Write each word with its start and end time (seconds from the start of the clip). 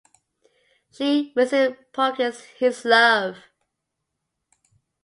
She 0.91 1.31
reciprocates 1.35 2.39
his 2.57 2.85
love. 2.85 3.37